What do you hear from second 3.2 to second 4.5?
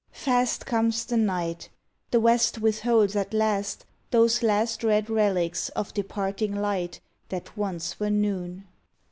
last Those